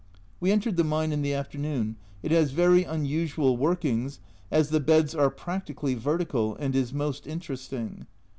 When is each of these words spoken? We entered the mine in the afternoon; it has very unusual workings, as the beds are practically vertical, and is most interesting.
We 0.39 0.51
entered 0.51 0.77
the 0.77 0.83
mine 0.83 1.11
in 1.11 1.21
the 1.21 1.35
afternoon; 1.35 1.95
it 2.23 2.31
has 2.31 2.49
very 2.49 2.83
unusual 2.83 3.55
workings, 3.55 4.19
as 4.49 4.69
the 4.69 4.79
beds 4.79 5.13
are 5.13 5.29
practically 5.29 5.93
vertical, 5.93 6.55
and 6.55 6.75
is 6.75 6.91
most 6.91 7.27
interesting. 7.27 8.07